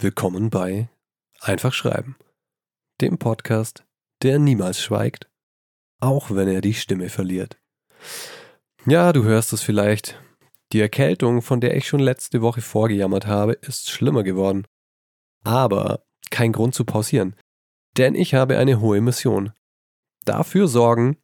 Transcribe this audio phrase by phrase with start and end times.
[0.00, 0.88] Willkommen bei
[1.38, 2.16] Einfach Schreiben,
[3.00, 3.84] dem Podcast,
[4.20, 5.30] der niemals schweigt,
[6.00, 7.56] auch wenn er die Stimme verliert.
[8.84, 10.20] Ja, du hörst es vielleicht.
[10.72, 14.66] Die Erkältung, von der ich schon letzte Woche vorgejammert habe, ist schlimmer geworden.
[15.44, 17.36] Aber kein Grund zu pausieren,
[17.96, 19.52] denn ich habe eine hohe Mission.
[20.24, 21.16] Dafür sorgen,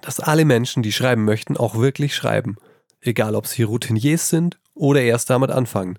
[0.00, 2.56] dass alle Menschen, die schreiben möchten, auch wirklich schreiben.
[3.02, 5.98] Egal, ob sie Routiniers sind oder erst damit anfangen.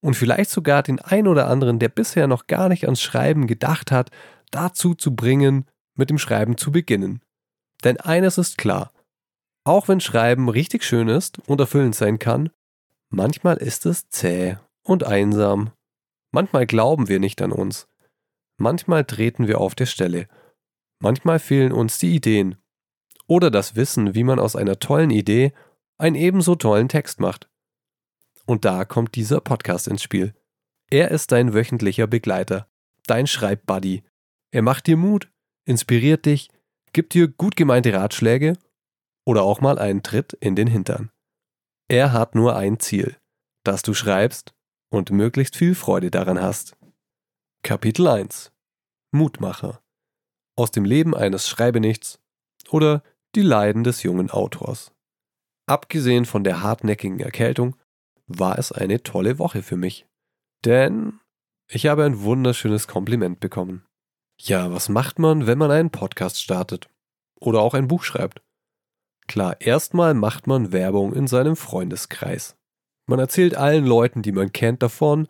[0.00, 3.90] Und vielleicht sogar den ein oder anderen, der bisher noch gar nicht ans Schreiben gedacht
[3.90, 4.10] hat,
[4.50, 7.22] dazu zu bringen, mit dem Schreiben zu beginnen.
[7.84, 8.92] Denn eines ist klar,
[9.64, 12.50] auch wenn Schreiben richtig schön ist und erfüllend sein kann,
[13.10, 15.72] manchmal ist es zäh und einsam.
[16.32, 17.88] Manchmal glauben wir nicht an uns.
[18.58, 20.28] Manchmal treten wir auf der Stelle.
[21.00, 22.56] Manchmal fehlen uns die Ideen
[23.26, 25.52] oder das Wissen, wie man aus einer tollen Idee
[25.98, 27.48] einen ebenso tollen Text macht.
[28.46, 30.34] Und da kommt dieser Podcast ins Spiel.
[30.90, 32.68] Er ist dein wöchentlicher Begleiter,
[33.06, 34.04] dein Schreibbuddy.
[34.52, 35.30] Er macht dir Mut,
[35.64, 36.48] inspiriert dich,
[36.92, 38.56] gibt dir gut gemeinte Ratschläge
[39.26, 41.10] oder auch mal einen Tritt in den Hintern.
[41.88, 43.16] Er hat nur ein Ziel,
[43.64, 44.54] dass du schreibst
[44.90, 46.76] und möglichst viel Freude daran hast.
[47.62, 48.52] Kapitel 1
[49.12, 49.82] Mutmacher
[50.56, 52.20] aus dem Leben eines Schreibenichts
[52.70, 53.02] oder
[53.34, 54.92] die Leiden des jungen Autors.
[55.66, 57.76] Abgesehen von der hartnäckigen Erkältung
[58.26, 60.06] war es eine tolle Woche für mich.
[60.64, 61.20] Denn
[61.68, 63.86] ich habe ein wunderschönes Kompliment bekommen.
[64.40, 66.88] Ja, was macht man, wenn man einen Podcast startet?
[67.40, 68.42] Oder auch ein Buch schreibt?
[69.26, 72.56] Klar, erstmal macht man Werbung in seinem Freundeskreis.
[73.08, 75.28] Man erzählt allen Leuten, die man kennt, davon,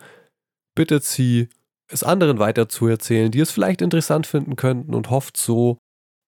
[0.75, 1.49] bittet sie,
[1.89, 5.79] es anderen weiterzuerzählen, die es vielleicht interessant finden könnten und hofft so,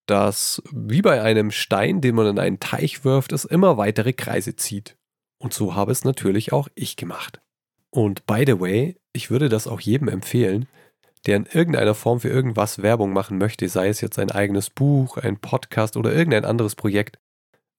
[0.07, 4.57] dass, wie bei einem Stein, den man in einen Teich wirft, es immer weitere Kreise
[4.57, 4.98] zieht.
[5.39, 7.41] Und so habe es natürlich auch ich gemacht.
[7.91, 10.69] Und by the way, ich würde das auch jedem empfehlen,
[11.27, 15.17] der in irgendeiner Form für irgendwas Werbung machen möchte, sei es jetzt ein eigenes Buch,
[15.17, 17.19] ein Podcast oder irgendein anderes Projekt.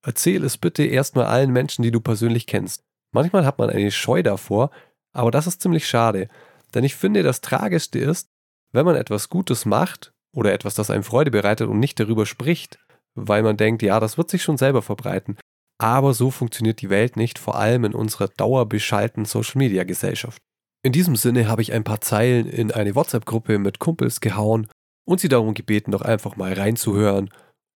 [0.02, 2.84] Erzähl es bitte erstmal allen Menschen, die du persönlich kennst.
[3.12, 4.72] Manchmal hat man eine Scheu davor,
[5.14, 6.28] aber das ist ziemlich schade.
[6.74, 8.30] Denn ich finde, das Tragischste ist,
[8.72, 12.80] wenn man etwas Gutes macht oder etwas, das einem Freude bereitet und nicht darüber spricht,
[13.16, 15.38] weil man denkt, ja, das wird sich schon selber verbreiten.
[15.80, 20.42] Aber so funktioniert die Welt nicht, vor allem in unserer dauerbeschalten Social-Media-Gesellschaft.
[20.84, 24.68] In diesem Sinne habe ich ein paar Zeilen in eine WhatsApp-Gruppe mit Kumpels gehauen
[25.06, 27.30] und sie darum gebeten, doch einfach mal reinzuhören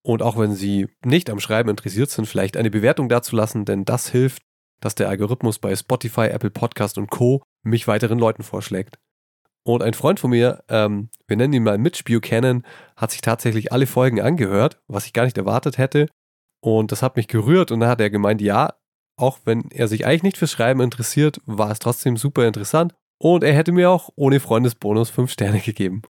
[0.05, 4.09] und auch wenn sie nicht am Schreiben interessiert sind, vielleicht eine Bewertung dazulassen, denn das
[4.09, 4.43] hilft,
[4.81, 7.41] dass der Algorithmus bei Spotify, Apple Podcast und Co.
[7.63, 8.99] mich weiteren Leuten vorschlägt.
[9.65, 12.65] Und ein Freund von mir, ähm, wir nennen ihn mal Mitch Buchanan,
[12.97, 16.07] hat sich tatsächlich alle Folgen angehört, was ich gar nicht erwartet hätte.
[16.63, 18.73] Und das hat mich gerührt und dann hat er gemeint, ja,
[19.17, 22.93] auch wenn er sich eigentlich nicht fürs Schreiben interessiert, war es trotzdem super interessant.
[23.17, 26.03] Und er hätte mir auch ohne Freundesbonus 5 Sterne gegeben.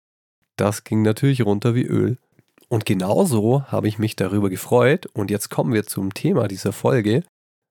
[0.57, 2.19] Das ging natürlich runter wie Öl.
[2.69, 5.07] Und genauso habe ich mich darüber gefreut.
[5.15, 7.25] Und jetzt kommen wir zum Thema dieser Folge.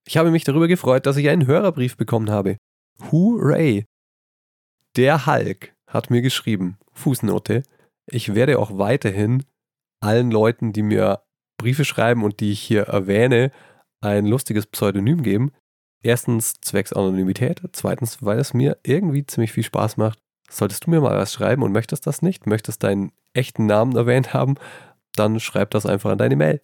[0.07, 2.57] Ich habe mich darüber gefreut, dass ich einen Hörerbrief bekommen habe.
[3.11, 3.85] Hooray!
[4.95, 7.61] Der Hulk hat mir geschrieben, Fußnote,
[8.07, 9.43] ich werde auch weiterhin
[9.99, 11.21] allen Leuten, die mir
[11.61, 13.51] Briefe schreiben und die ich hier erwähne,
[14.01, 15.51] ein lustiges Pseudonym geben.
[16.01, 20.19] Erstens zwecks Anonymität, zweitens, weil es mir irgendwie ziemlich viel Spaß macht.
[20.49, 24.33] Solltest du mir mal was schreiben und möchtest das nicht, möchtest deinen echten Namen erwähnt
[24.33, 24.55] haben,
[25.16, 26.61] dann schreib das einfach an deine Mail.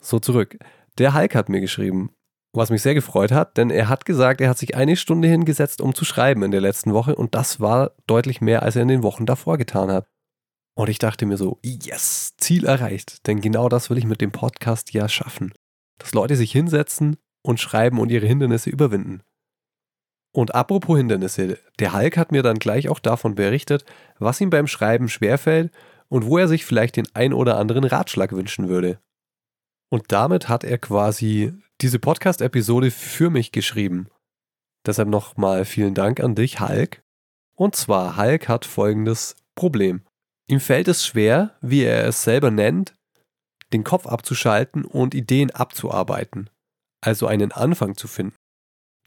[0.00, 0.56] So zurück.
[0.98, 2.12] Der Hulk hat mir geschrieben,
[2.52, 5.80] was mich sehr gefreut hat, denn er hat gesagt, er hat sich eine Stunde hingesetzt,
[5.80, 8.88] um zu schreiben in der letzten Woche und das war deutlich mehr, als er in
[8.88, 10.06] den Wochen davor getan hat.
[10.74, 13.26] Und ich dachte mir so, yes, Ziel erreicht.
[13.26, 15.52] Denn genau das will ich mit dem Podcast ja schaffen.
[15.98, 19.22] Dass Leute sich hinsetzen und schreiben und ihre Hindernisse überwinden.
[20.34, 23.84] Und apropos Hindernisse, der Hulk hat mir dann gleich auch davon berichtet,
[24.18, 25.70] was ihm beim Schreiben schwerfällt
[26.08, 28.98] und wo er sich vielleicht den ein oder anderen Ratschlag wünschen würde.
[29.90, 31.52] Und damit hat er quasi
[31.82, 34.08] diese Podcast-Episode für mich geschrieben.
[34.86, 37.02] Deshalb nochmal vielen Dank an dich, Hulk.
[37.54, 40.02] Und zwar, Hulk hat folgendes Problem.
[40.48, 42.94] Ihm fällt es schwer, wie er es selber nennt,
[43.72, 46.50] den Kopf abzuschalten und Ideen abzuarbeiten,
[47.00, 48.36] also einen Anfang zu finden.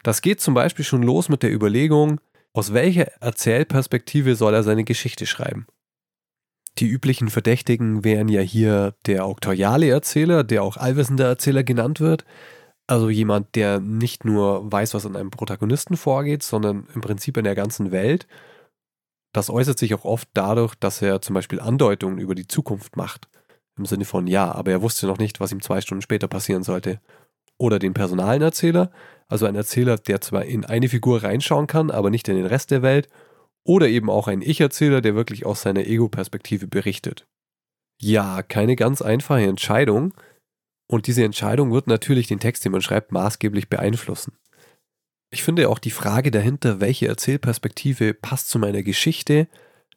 [0.03, 2.19] Das geht zum Beispiel schon los mit der Überlegung,
[2.53, 5.67] aus welcher Erzählperspektive soll er seine Geschichte schreiben.
[6.77, 12.25] Die üblichen Verdächtigen wären ja hier der auktoriale Erzähler, der auch allwissender Erzähler genannt wird,
[12.87, 17.43] also jemand, der nicht nur weiß, was an einem Protagonisten vorgeht, sondern im Prinzip in
[17.43, 18.27] der ganzen Welt
[19.35, 23.27] das äußert sich auch oft dadurch, dass er zum Beispiel Andeutungen über die Zukunft macht.
[23.77, 26.63] Im Sinne von, ja, aber er wusste noch nicht, was ihm zwei Stunden später passieren
[26.63, 26.99] sollte.
[27.57, 28.91] oder den personalen Erzähler,
[29.27, 32.71] also ein Erzähler, der zwar in eine Figur reinschauen kann, aber nicht in den Rest
[32.71, 33.07] der Welt,
[33.63, 37.25] oder eben auch ein Ich-Erzähler, der wirklich aus seiner Ego-Perspektive berichtet.
[37.99, 40.13] Ja, keine ganz einfache Entscheidung,
[40.87, 44.37] und diese Entscheidung wird natürlich den Text, den man schreibt, maßgeblich beeinflussen.
[45.35, 49.49] Ich finde auch die Frage dahinter, welche Erzählperspektive passt zu meiner Geschichte,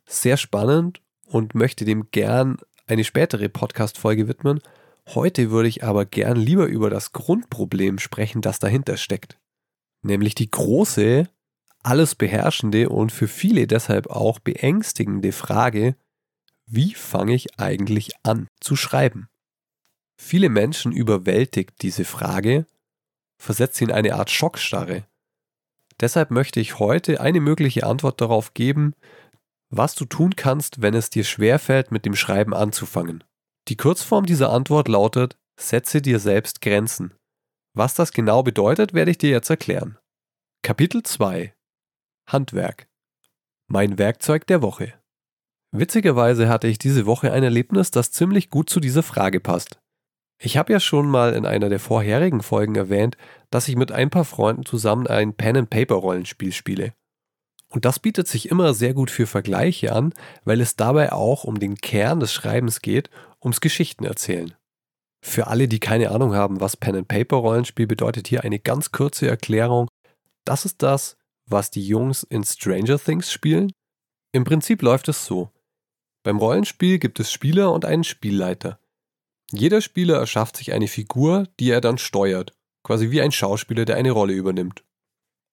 [0.05, 2.57] sehr spannend und möchte dem gern
[2.89, 4.61] eine spätere Podcast-Folge widmen.
[5.07, 9.39] Heute würde ich aber gern lieber über das Grundproblem sprechen, das dahinter steckt.
[10.03, 11.29] Nämlich die große,
[11.85, 15.95] alles beherrschende und für viele deshalb auch beängstigende Frage,
[16.67, 19.29] wie fange ich eigentlich an zu schreiben?
[20.21, 22.67] Viele Menschen überwältigt diese Frage,
[23.41, 25.05] versetzt sie in eine Art Schockstarre.
[26.01, 28.95] Deshalb möchte ich heute eine mögliche Antwort darauf geben,
[29.71, 33.25] was du tun kannst, wenn es dir schwerfällt, mit dem Schreiben anzufangen.
[33.69, 37.15] Die Kurzform dieser Antwort lautet, setze dir selbst Grenzen.
[37.75, 39.99] Was das genau bedeutet, werde ich dir jetzt erklären.
[40.63, 41.55] Kapitel 2
[42.27, 42.89] Handwerk
[43.67, 44.95] Mein Werkzeug der Woche
[45.71, 49.79] Witzigerweise hatte ich diese Woche ein Erlebnis, das ziemlich gut zu dieser Frage passt.
[50.41, 53.17] Ich habe ja schon mal in einer der vorherigen Folgen erwähnt,
[53.51, 56.93] dass ich mit ein paar Freunden zusammen ein Pen-and-Paper-Rollenspiel spiele.
[57.71, 60.15] Und das bietet sich immer sehr gut für Vergleiche an,
[60.45, 63.11] weil es dabei auch um den Kern des Schreibens geht,
[63.43, 64.55] ums Geschichtenerzählen.
[65.21, 69.89] Für alle, die keine Ahnung haben, was Pen-and-Paper-Rollenspiel bedeutet, hier eine ganz kurze Erklärung.
[70.45, 73.73] Das ist das, was die Jungs in Stranger Things spielen.
[74.33, 75.51] Im Prinzip läuft es so.
[76.23, 78.78] Beim Rollenspiel gibt es Spieler und einen Spielleiter.
[79.51, 82.53] Jeder Spieler erschafft sich eine Figur, die er dann steuert,
[82.83, 84.85] quasi wie ein Schauspieler, der eine Rolle übernimmt.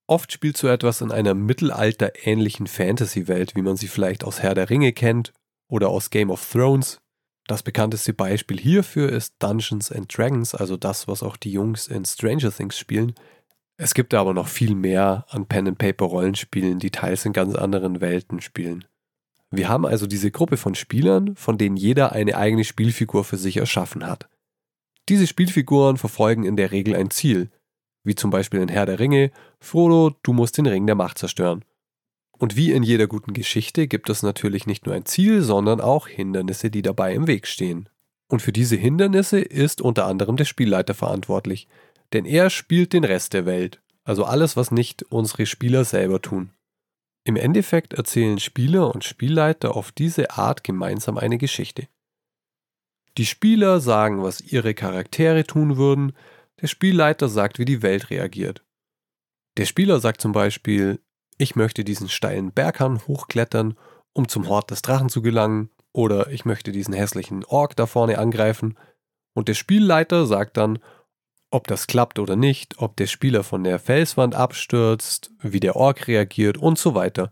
[0.08, 4.70] Oft spielt so etwas in einer mittelalterähnlichen Fantasy-Welt, wie man sie vielleicht aus Herr der
[4.70, 5.34] Ringe kennt
[5.68, 7.00] oder aus Game of Thrones.
[7.48, 12.06] Das bekannteste Beispiel hierfür ist Dungeons and Dragons, also das, was auch die Jungs in
[12.06, 13.16] Stranger Things spielen.
[13.78, 18.86] Es gibt aber noch viel mehr an Pen-and-Paper-Rollenspielen, die teils in ganz anderen Welten spielen.
[19.56, 23.58] Wir haben also diese Gruppe von Spielern, von denen jeder eine eigene Spielfigur für sich
[23.58, 24.28] erschaffen hat.
[25.08, 27.50] Diese Spielfiguren verfolgen in der Regel ein Ziel,
[28.04, 31.64] wie zum Beispiel in Herr der Ringe, Frodo, du musst den Ring der Macht zerstören.
[32.38, 36.08] Und wie in jeder guten Geschichte gibt es natürlich nicht nur ein Ziel, sondern auch
[36.08, 37.88] Hindernisse, die dabei im Weg stehen.
[38.28, 41.68] Und für diese Hindernisse ist unter anderem der Spielleiter verantwortlich,
[42.14, 46.52] denn er spielt den Rest der Welt, also alles, was nicht unsere Spieler selber tun.
[47.28, 51.88] Im Endeffekt erzählen Spieler und Spielleiter auf diese Art gemeinsam eine Geschichte.
[53.18, 56.14] Die Spieler sagen, was ihre Charaktere tun würden,
[56.62, 58.64] der Spielleiter sagt, wie die Welt reagiert.
[59.58, 61.02] Der Spieler sagt zum Beispiel,
[61.40, 63.76] ich möchte diesen steilen Berghang hochklettern,
[64.14, 68.20] um zum Hort des Drachen zu gelangen, oder ich möchte diesen hässlichen Ork da vorne
[68.20, 68.78] angreifen.
[69.34, 70.80] Und der Spielleiter sagt dann,
[71.56, 76.10] ob das klappt oder nicht, ob der Spieler von der Felswand abstürzt, wie der Ork
[76.10, 77.32] reagiert und so weiter.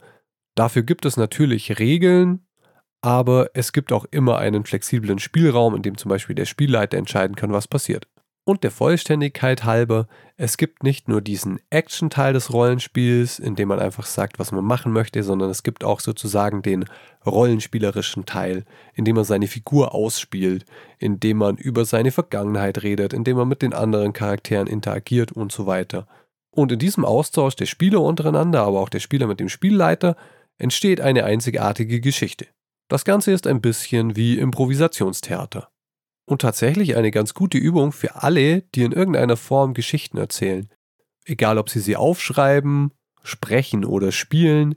[0.56, 2.48] Dafür gibt es natürlich Regeln,
[3.02, 7.36] aber es gibt auch immer einen flexiblen Spielraum, in dem zum Beispiel der Spielleiter entscheiden
[7.36, 8.08] kann, was passiert.
[8.46, 13.80] Und der Vollständigkeit halber, es gibt nicht nur diesen Action-Teil des Rollenspiels, in dem man
[13.80, 16.84] einfach sagt, was man machen möchte, sondern es gibt auch sozusagen den
[17.26, 20.66] rollenspielerischen Teil, in dem man seine Figur ausspielt,
[21.00, 25.32] in dem man über seine Vergangenheit redet, in dem man mit den anderen Charakteren interagiert
[25.32, 26.06] und so weiter.
[26.52, 30.18] Und in diesem Austausch der Spieler untereinander, aber auch der Spieler mit dem Spielleiter,
[30.58, 32.48] entsteht eine einzigartige Geschichte.
[32.90, 35.70] Das Ganze ist ein bisschen wie Improvisationstheater
[36.26, 40.70] und tatsächlich eine ganz gute Übung für alle, die in irgendeiner Form Geschichten erzählen.
[41.26, 42.92] Egal, ob sie sie aufschreiben,
[43.24, 44.76] sprechen oder spielen,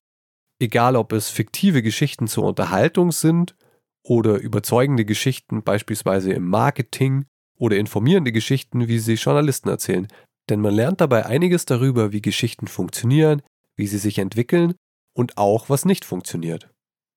[0.60, 3.56] egal, ob es fiktive Geschichten zur Unterhaltung sind
[4.02, 7.26] oder überzeugende Geschichten beispielsweise im Marketing
[7.58, 10.08] oder informierende Geschichten, wie sie Journalisten erzählen.
[10.48, 13.42] Denn man lernt dabei einiges darüber, wie Geschichten funktionieren,
[13.74, 14.74] wie sie sich entwickeln
[15.12, 16.70] und auch, was nicht funktioniert.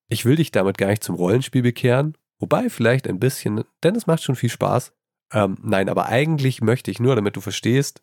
[0.08, 4.06] Ich will dich damit gar nicht zum Rollenspiel bekehren Wobei vielleicht ein bisschen, denn es
[4.06, 4.92] macht schon viel Spaß.
[5.32, 8.02] Ähm, nein, aber eigentlich möchte ich nur, damit du verstehst,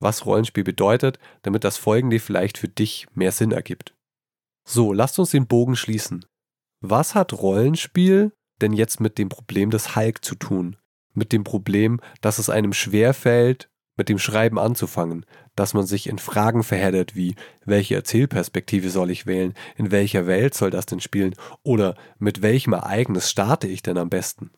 [0.00, 3.94] was Rollenspiel bedeutet, damit das folgende vielleicht für dich mehr Sinn ergibt.
[4.68, 6.26] So, lasst uns den Bogen schließen.
[6.80, 10.76] Was hat Rollenspiel denn jetzt mit dem Problem des Hulk zu tun?
[11.14, 15.24] Mit dem Problem, dass es einem schwerfällt, mit dem Schreiben anzufangen,
[15.56, 17.34] dass man sich in Fragen verheddert wie,
[17.64, 22.74] welche Erzählperspektive soll ich wählen, in welcher Welt soll das denn spielen oder mit welchem
[22.74, 24.50] Ereignis starte ich denn am besten?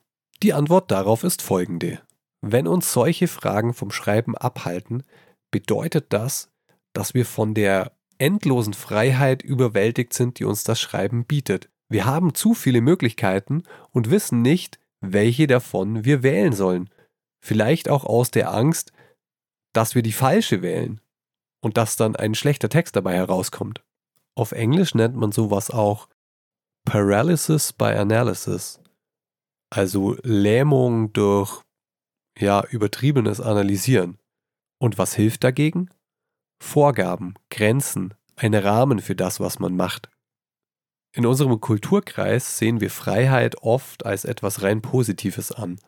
[0.42, 2.00] Die Antwort darauf ist folgende.
[2.40, 5.02] Wenn uns solche Fragen vom Schreiben abhalten,
[5.50, 6.50] bedeutet das,
[6.92, 11.68] dass wir von der endlosen Freiheit überwältigt sind, die uns das Schreiben bietet.
[11.88, 16.90] Wir haben zu viele Möglichkeiten und wissen nicht, welche davon wir wählen sollen.
[17.40, 18.92] Vielleicht auch aus der Angst,
[19.72, 21.00] dass wir die falsche wählen
[21.60, 23.84] und dass dann ein schlechter Text dabei herauskommt.
[24.34, 26.08] Auf Englisch nennt man sowas auch
[26.84, 28.80] Paralysis by Analysis,
[29.70, 31.62] also Lähmung durch
[32.38, 34.18] ja, übertriebenes Analysieren.
[34.78, 35.90] Und was hilft dagegen?
[36.62, 40.08] Vorgaben, Grenzen, ein Rahmen für das, was man macht.
[41.12, 45.80] In unserem Kulturkreis sehen wir Freiheit oft als etwas rein Positives an,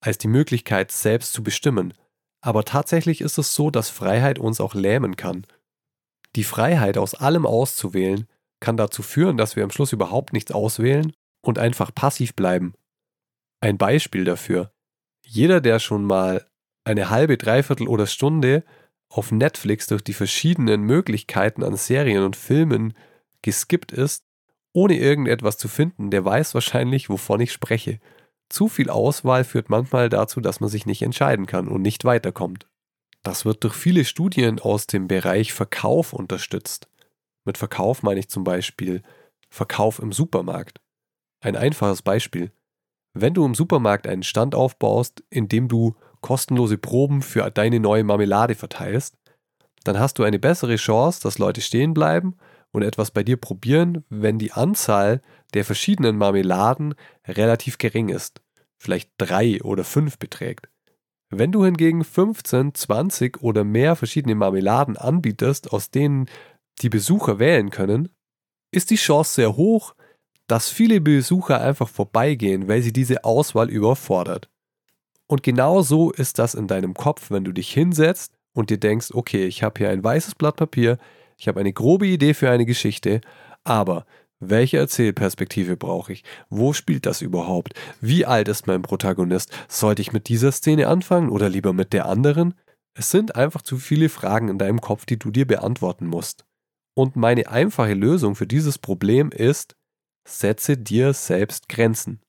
[0.00, 1.94] als die Möglichkeit, selbst zu bestimmen.
[2.42, 5.46] Aber tatsächlich ist es so, dass Freiheit uns auch lähmen kann.
[6.36, 8.26] Die Freiheit, aus allem auszuwählen,
[8.60, 12.74] kann dazu führen, dass wir am Schluss überhaupt nichts auswählen und einfach passiv bleiben.
[13.60, 14.72] Ein Beispiel dafür.
[15.24, 16.46] Jeder, der schon mal
[16.84, 18.64] eine halbe, dreiviertel oder Stunde
[19.08, 22.94] auf Netflix durch die verschiedenen Möglichkeiten an Serien und Filmen
[23.42, 24.24] geskippt ist,
[24.72, 28.00] ohne irgendetwas zu finden, der weiß wahrscheinlich, wovon ich spreche.
[28.52, 32.68] Zu viel Auswahl führt manchmal dazu, dass man sich nicht entscheiden kann und nicht weiterkommt.
[33.22, 36.86] Das wird durch viele Studien aus dem Bereich Verkauf unterstützt.
[37.46, 39.00] Mit Verkauf meine ich zum Beispiel
[39.48, 40.82] Verkauf im Supermarkt.
[41.40, 42.52] Ein einfaches Beispiel.
[43.14, 48.04] Wenn du im Supermarkt einen Stand aufbaust, in dem du kostenlose Proben für deine neue
[48.04, 49.16] Marmelade verteilst,
[49.84, 52.36] dann hast du eine bessere Chance, dass Leute stehen bleiben
[52.70, 55.22] und etwas bei dir probieren, wenn die Anzahl
[55.54, 56.94] der verschiedenen Marmeladen
[57.26, 58.40] relativ gering ist,
[58.78, 60.68] vielleicht drei oder fünf beträgt.
[61.30, 66.26] Wenn du hingegen 15, 20 oder mehr verschiedene Marmeladen anbietest, aus denen
[66.80, 68.10] die Besucher wählen können,
[68.70, 69.94] ist die Chance sehr hoch,
[70.46, 74.50] dass viele Besucher einfach vorbeigehen, weil sie diese Auswahl überfordert.
[75.26, 79.12] Und genau so ist das in deinem Kopf, wenn du dich hinsetzt und dir denkst,
[79.14, 80.98] okay, ich habe hier ein weißes Blatt Papier,
[81.38, 83.22] ich habe eine grobe Idee für eine Geschichte,
[83.64, 84.04] aber
[84.44, 86.24] welche Erzählperspektive brauche ich?
[86.50, 87.74] Wo spielt das überhaupt?
[88.00, 89.52] Wie alt ist mein Protagonist?
[89.68, 92.54] Sollte ich mit dieser Szene anfangen oder lieber mit der anderen?
[92.94, 96.44] Es sind einfach zu viele Fragen in deinem Kopf, die du dir beantworten musst.
[96.94, 99.76] Und meine einfache Lösung für dieses Problem ist,
[100.26, 102.20] setze dir selbst Grenzen.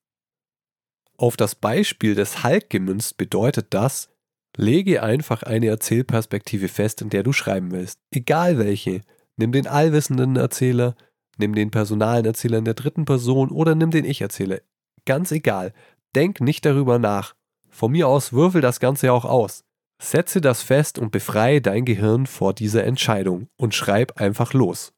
[1.16, 4.08] Auf das Beispiel des Hulk gemünzt bedeutet das,
[4.56, 7.98] lege einfach eine Erzählperspektive fest, in der du schreiben willst.
[8.12, 9.00] Egal welche.
[9.36, 10.94] Nimm den allwissenden Erzähler,
[11.38, 14.60] nimm den personalen Erzähler in der dritten Person oder nimm den Ich-Erzähler.
[15.04, 15.72] Ganz egal.
[16.14, 17.34] Denk nicht darüber nach.
[17.68, 19.64] Von mir aus würfel das Ganze auch aus.
[20.00, 24.92] Setze das fest und befreie dein Gehirn vor dieser Entscheidung und schreib einfach los.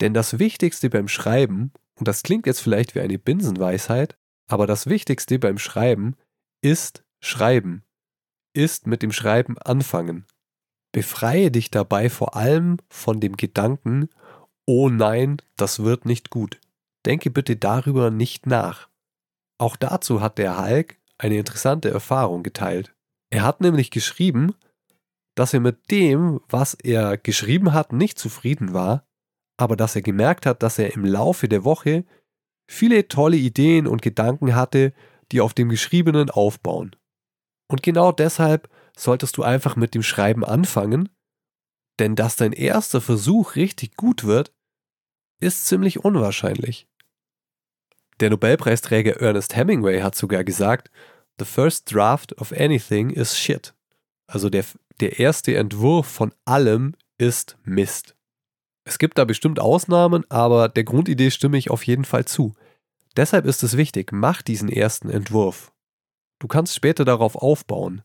[0.00, 4.16] Denn das Wichtigste beim Schreiben, und das klingt jetzt vielleicht wie eine Binsenweisheit,
[4.48, 6.16] aber das Wichtigste beim Schreiben
[6.62, 7.82] ist Schreiben,
[8.52, 10.26] ist mit dem Schreiben anfangen.
[10.92, 14.08] Befreie dich dabei vor allem von dem Gedanken,
[14.68, 16.60] oh nein, das wird nicht gut.
[17.06, 18.90] Denke bitte darüber nicht nach.
[19.58, 22.94] Auch dazu hat der Hulk eine interessante Erfahrung geteilt.
[23.30, 24.54] Er hat nämlich geschrieben,
[25.34, 29.06] dass er mit dem, was er geschrieben hat, nicht zufrieden war,
[29.56, 32.04] aber dass er gemerkt hat, dass er im Laufe der Woche
[32.70, 34.92] viele tolle Ideen und Gedanken hatte,
[35.32, 36.94] die auf dem Geschriebenen aufbauen.
[37.70, 41.08] Und genau deshalb solltest du einfach mit dem Schreiben anfangen,
[41.98, 44.52] denn dass dein erster Versuch richtig gut wird,
[45.40, 46.86] ist ziemlich unwahrscheinlich.
[48.20, 50.90] Der Nobelpreisträger Ernest Hemingway hat sogar gesagt,
[51.38, 53.74] The first draft of anything is shit.
[54.26, 54.64] Also der,
[55.00, 58.16] der erste Entwurf von allem ist Mist.
[58.84, 62.54] Es gibt da bestimmt Ausnahmen, aber der Grundidee stimme ich auf jeden Fall zu.
[63.16, 65.72] Deshalb ist es wichtig, mach diesen ersten Entwurf.
[66.38, 68.02] Du kannst später darauf aufbauen.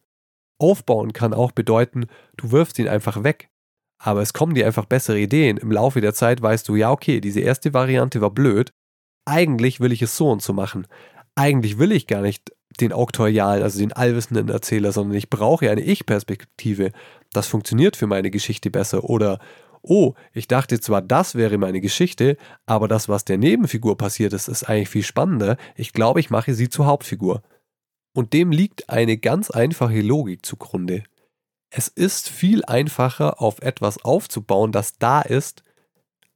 [0.59, 3.49] Aufbauen kann auch bedeuten, du wirfst ihn einfach weg.
[4.05, 5.55] Aber es kommen dir einfach bessere Ideen.
[5.55, 8.73] Im Laufe der Zeit weißt du, ja, okay, diese erste Variante war blöd.
[9.23, 10.87] Eigentlich will ich es so und so machen.
[11.35, 15.79] Eigentlich will ich gar nicht den auktorialen, also den allwissenden Erzähler, sondern ich brauche eine
[15.79, 16.91] Ich-Perspektive.
[17.31, 19.05] Das funktioniert für meine Geschichte besser.
[19.05, 19.39] Oder
[19.81, 24.49] oh, ich dachte zwar, das wäre meine Geschichte, aber das, was der Nebenfigur passiert ist,
[24.49, 25.55] ist eigentlich viel spannender.
[25.77, 27.41] Ich glaube, ich mache sie zur Hauptfigur.
[28.13, 31.03] Und dem liegt eine ganz einfache Logik zugrunde.
[31.75, 35.63] Es ist viel einfacher, auf etwas aufzubauen, das da ist,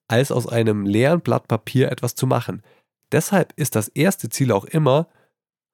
[0.08, 2.64] als aus einem leeren Blatt Papier etwas zu machen.
[3.12, 5.08] Deshalb ist das erste Ziel auch immer,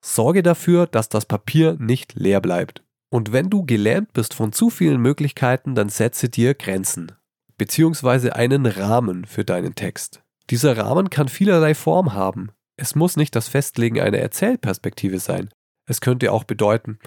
[0.04, 2.82] sorge dafür, dass das Papier nicht leer bleibt.
[3.10, 7.12] Und wenn du gelähmt bist von zu vielen Möglichkeiten, dann setze dir Grenzen
[7.56, 10.22] beziehungsweise einen Rahmen für deinen Text.
[10.50, 12.50] Dieser Rahmen kann vielerlei Form haben.
[12.76, 15.50] Es muss nicht das Festlegen einer Erzählperspektive sein.
[15.86, 16.98] Es könnte auch bedeuten,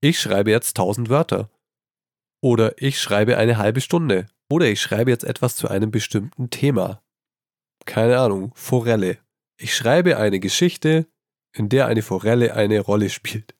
[0.00, 1.48] ich schreibe jetzt 1000 Wörter.
[2.42, 4.26] Oder ich schreibe eine halbe Stunde.
[4.50, 7.00] Oder ich schreibe jetzt etwas zu einem bestimmten Thema.
[7.86, 9.18] Keine Ahnung, Forelle.
[9.58, 11.06] Ich schreibe eine Geschichte,
[11.54, 13.54] in der eine Forelle eine Rolle spielt.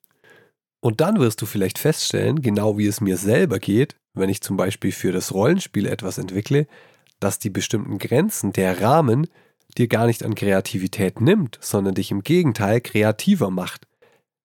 [0.80, 4.56] Und dann wirst du vielleicht feststellen, genau wie es mir selber geht, wenn ich zum
[4.56, 6.66] Beispiel für das Rollenspiel etwas entwickle,
[7.20, 9.28] dass die bestimmten Grenzen, der Rahmen,
[9.78, 13.86] dir gar nicht an Kreativität nimmt, sondern dich im Gegenteil kreativer macht,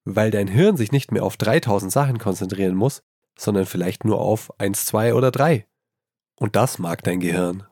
[0.06, 3.02] weil dein Hirn sich nicht mehr auf 3000 Sachen konzentrieren muss,
[3.38, 5.66] sondern vielleicht nur auf 1, 2 oder 3.
[6.40, 7.64] Und das mag dein Gehirn.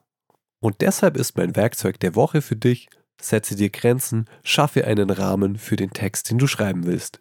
[0.60, 2.88] Und deshalb ist mein Werkzeug der Woche für dich,
[3.20, 7.20] setze dir Grenzen, schaffe einen Rahmen für den Text, den du schreiben willst.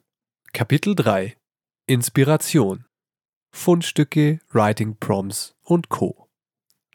[0.53, 1.35] Kapitel 3
[1.87, 2.85] Inspiration
[3.51, 6.27] Fundstücke, Writing Prompts und Co.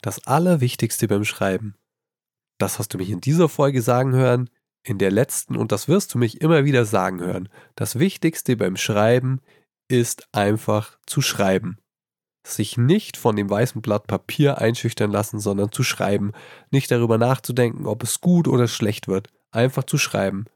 [0.02, 1.76] Das Allerwichtigste beim Schreiben.
[2.58, 4.50] Das hast du mich in dieser Folge sagen hören,
[4.82, 7.48] in der letzten und das wirst du mich immer wieder sagen hören.
[7.76, 9.40] Das Wichtigste beim Schreiben
[9.90, 11.78] ist einfach zu schreiben.
[12.46, 16.32] Sich nicht von dem weißen Blatt Papier einschüchtern lassen, sondern zu schreiben.
[16.70, 19.28] Nicht darüber nachzudenken, ob es gut oder schlecht wird.
[19.50, 20.46] Einfach zu schreiben.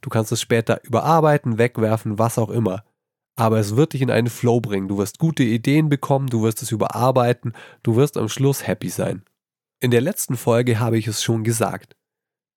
[0.00, 2.84] Du kannst es später überarbeiten, wegwerfen, was auch immer.
[3.34, 4.88] Aber es wird dich in einen Flow bringen.
[4.88, 7.52] Du wirst gute Ideen bekommen, du wirst es überarbeiten,
[7.82, 9.24] du wirst am Schluss happy sein.
[9.80, 11.96] In der letzten Folge habe ich es schon gesagt.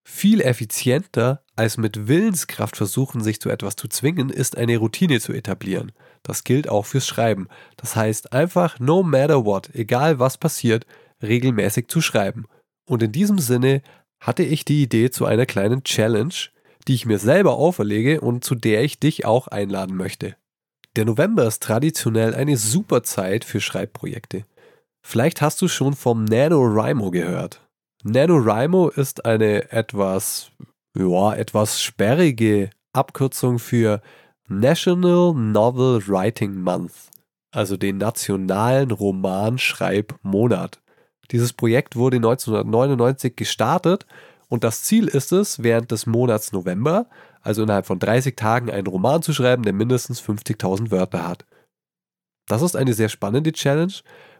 [0.08, 5.34] Viel effizienter als mit Willenskraft versuchen, sich zu etwas zu zwingen, ist eine Routine zu
[5.34, 5.92] etablieren.
[6.24, 7.48] Das gilt auch fürs Schreiben.
[7.78, 10.86] Das heißt einfach, no matter what, egal was passiert,
[11.22, 12.46] regelmäßig zu schreiben.
[12.86, 13.82] Und in diesem Sinne
[14.20, 16.34] hatte ich die Idee zu einer kleinen Challenge,
[16.88, 20.36] die ich mir selber auferlege und zu der ich dich auch einladen möchte.
[20.96, 24.46] Der November ist traditionell eine super Zeit für Schreibprojekte.
[25.02, 27.62] Vielleicht hast du schon vom NaNoWriMo gehört.
[28.04, 30.52] NaNoWriMo ist eine etwas,
[30.98, 34.02] ja, etwas sperrige Abkürzung für
[34.52, 37.12] National Novel Writing Month,
[37.52, 40.82] also den nationalen Romanschreibmonat.
[41.30, 44.08] Dieses Projekt wurde 1999 gestartet
[44.48, 47.06] und das Ziel ist es, während des Monats November,
[47.42, 51.46] also innerhalb von 30 Tagen, einen Roman zu schreiben, der mindestens 50.000 Wörter hat.
[52.48, 53.94] Das ist eine sehr spannende Challenge,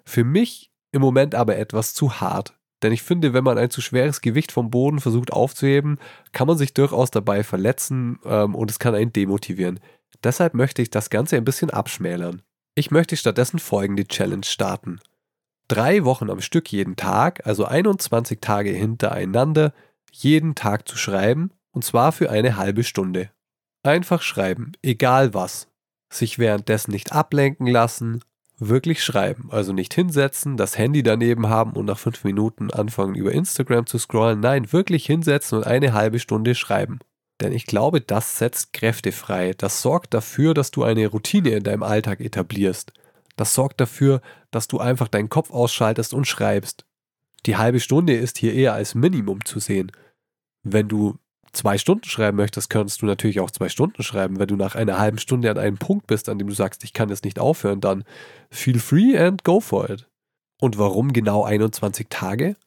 [0.06, 2.56] für mich im Moment aber etwas zu hart.
[2.82, 6.00] Denn ich finde, wenn man ein zu schweres Gewicht vom Boden versucht aufzuheben,
[6.32, 9.80] kann man sich durchaus dabei verletzen ähm, und es kann einen demotivieren.
[10.24, 12.42] Deshalb möchte ich das Ganze ein bisschen abschmälern.
[12.76, 15.00] Ich möchte stattdessen folgende Challenge starten.
[15.68, 19.74] Drei Wochen am Stück jeden Tag, also 21 Tage hintereinander,
[20.12, 23.30] jeden Tag zu schreiben, und zwar für eine halbe Stunde.
[23.84, 25.68] Einfach schreiben, egal was.
[26.12, 28.24] Sich währenddessen nicht ablenken lassen,
[28.58, 29.50] wirklich schreiben.
[29.52, 33.98] Also nicht hinsetzen, das Handy daneben haben und nach fünf Minuten anfangen über Instagram zu
[33.98, 34.40] scrollen.
[34.40, 37.00] Nein, wirklich hinsetzen und eine halbe Stunde schreiben.
[37.42, 39.54] Denn ich glaube, das setzt Kräfte frei.
[39.58, 42.94] Das sorgt dafür, dass du eine Routine in deinem Alltag etablierst.
[43.38, 44.22] Das sorgt dafür,
[44.52, 46.86] dass du einfach deinen Kopf ausschaltest und schreibst.
[47.46, 49.92] Die halbe Stunde ist hier eher als Minimum zu sehen.
[50.64, 51.18] Wenn du
[51.54, 54.40] zwei Stunden schreiben möchtest, könntest du natürlich auch zwei Stunden schreiben.
[54.40, 56.92] Wenn du nach einer halben Stunde an einem Punkt bist, an dem du sagst, ich
[56.92, 58.04] kann jetzt nicht aufhören, dann
[58.52, 60.08] feel free and go for it.
[60.60, 62.58] Und warum genau 21 Tage?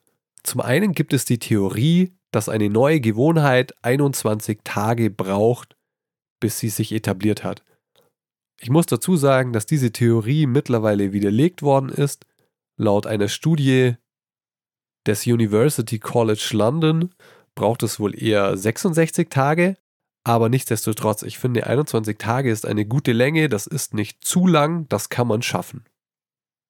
[0.42, 5.76] Zum einen gibt es die Theorie, dass eine neue Gewohnheit 21 Tage braucht,
[6.40, 7.62] bis sie sich etabliert hat.
[8.60, 12.26] Ich muss dazu sagen, dass diese Theorie mittlerweile widerlegt worden ist.
[12.76, 13.96] Laut einer Studie
[15.06, 17.14] des University College London
[17.54, 19.76] braucht es wohl eher 66 Tage.
[20.24, 24.88] Aber nichtsdestotrotz, ich finde 21 Tage ist eine gute Länge, das ist nicht zu lang,
[24.88, 25.84] das kann man schaffen.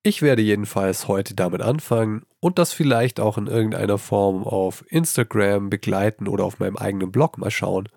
[0.05, 5.71] Ich werde jedenfalls heute damit anfangen und das vielleicht auch in irgendeiner Form auf Instagram
[5.71, 7.89] begleiten oder auf meinem eigenen Blog mal schauen.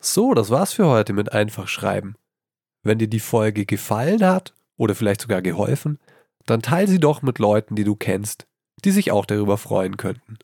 [0.00, 2.14] So, das war's für heute mit einfach schreiben.
[2.84, 5.98] Wenn dir die Folge gefallen hat oder vielleicht sogar geholfen,
[6.46, 8.46] dann teile sie doch mit Leuten, die du kennst,
[8.84, 10.38] die sich auch darüber freuen könnten.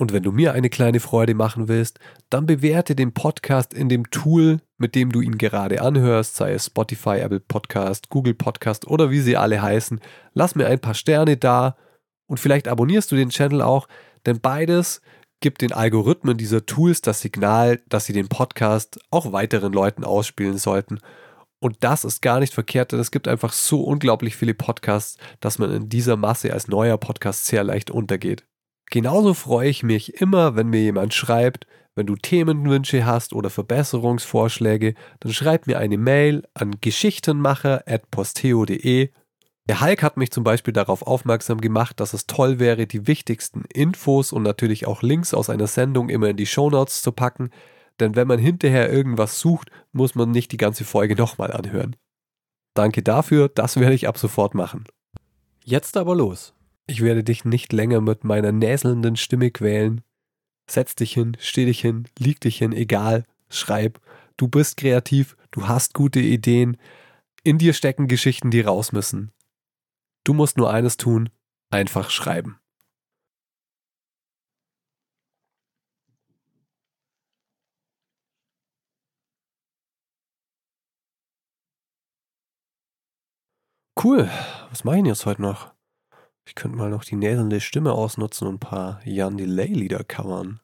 [0.00, 4.10] Und wenn du mir eine kleine Freude machen willst, dann bewerte den Podcast in dem
[4.10, 9.10] Tool, mit dem du ihn gerade anhörst, sei es Spotify, Apple Podcast, Google Podcast oder
[9.10, 10.00] wie sie alle heißen.
[10.32, 11.76] Lass mir ein paar Sterne da
[12.26, 13.88] und vielleicht abonnierst du den Channel auch,
[14.24, 15.02] denn beides
[15.40, 20.56] gibt den Algorithmen dieser Tools das Signal, dass sie den Podcast auch weiteren Leuten ausspielen
[20.56, 21.00] sollten.
[21.58, 25.58] Und das ist gar nicht verkehrt, denn es gibt einfach so unglaublich viele Podcasts, dass
[25.58, 28.46] man in dieser Masse als neuer Podcast sehr leicht untergeht.
[28.90, 34.94] Genauso freue ich mich immer, wenn mir jemand schreibt, wenn du Themenwünsche hast oder Verbesserungsvorschläge,
[35.20, 39.10] dann schreib mir eine Mail an geschichtenmacher.posteo.de.
[39.68, 43.62] Der Hulk hat mich zum Beispiel darauf aufmerksam gemacht, dass es toll wäre, die wichtigsten
[43.72, 47.50] Infos und natürlich auch Links aus einer Sendung immer in die Shownotes zu packen,
[48.00, 51.94] denn wenn man hinterher irgendwas sucht, muss man nicht die ganze Folge nochmal anhören.
[52.74, 54.84] Danke dafür, das werde ich ab sofort machen.
[55.64, 56.54] Jetzt aber los.
[56.90, 60.00] Ich werde dich nicht länger mit meiner näselnden Stimme quälen.
[60.68, 64.00] Setz dich hin, steh dich hin, lieg dich hin, egal, schreib.
[64.36, 66.76] Du bist kreativ, du hast gute Ideen.
[67.44, 69.30] In dir stecken Geschichten, die raus müssen.
[70.24, 71.30] Du musst nur eines tun,
[71.70, 72.58] einfach schreiben.
[84.02, 84.28] Cool,
[84.70, 85.72] was mache ich denn jetzt heute noch?
[86.50, 90.58] Ich könnte mal noch die näselnde Stimme ausnutzen und ein paar Jan Delay-Lieder covern.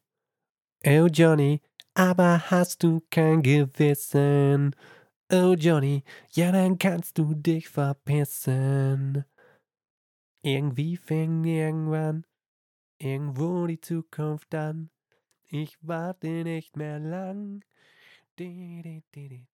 [0.85, 1.63] Oh Johnny,
[1.95, 4.75] aber hast du kein Gewissen?
[5.33, 9.25] Oh Johnny, ja dann kannst du dich verpissen.
[10.43, 12.27] Irgendwie fing irgendwann
[12.99, 14.91] irgendwo die Zukunft an.
[15.47, 17.65] Ich warte nicht mehr lang.
[18.41, 19.47] Di, di, di,